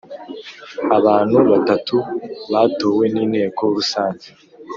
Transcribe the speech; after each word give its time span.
abantu 0.97 1.37
batatu 1.49 1.95
batowe 2.51 3.03
n’Inteko 3.13 3.61
rusange 3.75 4.27